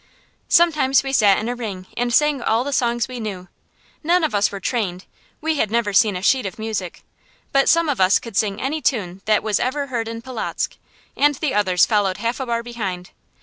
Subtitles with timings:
[0.49, 3.47] Sometimes we sat in a ring and sang all the songs we knew.
[4.01, 5.05] None of us were trained,
[5.41, 7.03] we had never seen a sheet of music
[7.51, 10.75] but some of us could sing any tune that was ever heard in Polotzk,
[11.15, 13.11] and the others followed half a bar behind.